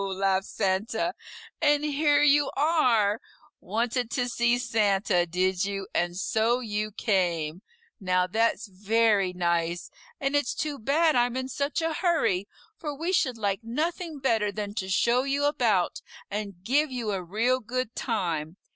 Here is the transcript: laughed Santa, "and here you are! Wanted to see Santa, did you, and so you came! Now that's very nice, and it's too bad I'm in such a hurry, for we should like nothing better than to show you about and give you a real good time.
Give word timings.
laughed 0.01 0.47
Santa, 0.47 1.13
"and 1.61 1.83
here 1.83 2.23
you 2.23 2.49
are! 2.57 3.21
Wanted 3.59 4.09
to 4.09 4.27
see 4.27 4.57
Santa, 4.57 5.27
did 5.27 5.63
you, 5.63 5.87
and 5.93 6.17
so 6.17 6.59
you 6.59 6.89
came! 6.91 7.61
Now 7.99 8.25
that's 8.25 8.65
very 8.65 9.31
nice, 9.31 9.91
and 10.19 10.35
it's 10.35 10.55
too 10.55 10.79
bad 10.79 11.15
I'm 11.15 11.37
in 11.37 11.47
such 11.49 11.83
a 11.83 11.93
hurry, 11.93 12.47
for 12.79 12.95
we 12.97 13.13
should 13.13 13.37
like 13.37 13.59
nothing 13.63 14.17
better 14.17 14.51
than 14.51 14.73
to 14.73 14.89
show 14.89 15.21
you 15.21 15.45
about 15.45 16.01
and 16.31 16.63
give 16.63 16.89
you 16.91 17.11
a 17.11 17.21
real 17.21 17.59
good 17.59 17.93
time. 17.93 18.57